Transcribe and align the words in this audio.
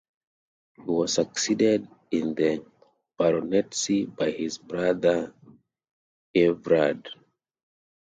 He 0.77 0.81
was 0.81 1.13
succeeded 1.13 1.87
in 2.09 2.33
the 2.33 2.65
baronetcy 3.19 4.05
by 4.17 4.31
his 4.31 4.57
brother 4.57 5.31
Everard. 6.33 7.07